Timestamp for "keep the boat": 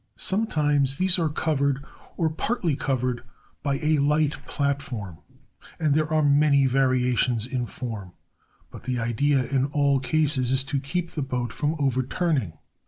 10.79-11.53